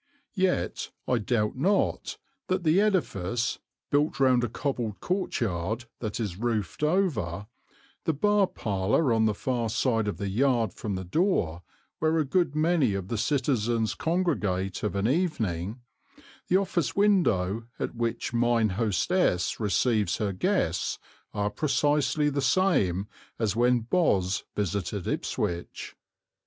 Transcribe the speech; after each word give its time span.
Yet 0.33 0.89
I 1.07 1.19
doubt 1.19 1.55
not 1.55 2.17
that 2.47 2.63
the 2.63 2.81
edifice, 2.81 3.59
built 3.91 4.19
round 4.19 4.43
a 4.43 4.49
cobbled 4.49 4.99
courtyard 4.99 5.85
that 5.99 6.19
is 6.19 6.39
roofed 6.39 6.81
over, 6.81 7.45
the 8.05 8.13
bar 8.13 8.47
parlour 8.47 9.13
on 9.13 9.25
the 9.25 9.35
far 9.35 9.69
side 9.69 10.07
of 10.07 10.17
the 10.17 10.27
yard 10.29 10.73
from 10.73 10.95
the 10.95 11.03
door, 11.05 11.61
where 11.99 12.17
a 12.17 12.25
good 12.25 12.55
many 12.55 12.95
of 12.95 13.09
the 13.09 13.17
citizens 13.19 13.93
congregate 13.93 14.81
of 14.81 14.95
an 14.95 15.07
evening, 15.07 15.81
the 16.47 16.57
office 16.57 16.95
window 16.95 17.65
at 17.77 17.93
which 17.93 18.33
mine 18.33 18.69
hostess 18.69 19.59
receives 19.59 20.17
her 20.17 20.33
guests, 20.33 20.97
are 21.31 21.51
precisely 21.51 22.27
the 22.31 22.41
same 22.41 23.05
as 23.37 23.55
when 23.55 23.81
Boz 23.81 24.45
visited 24.55 25.05
Ipswich. 25.05 25.95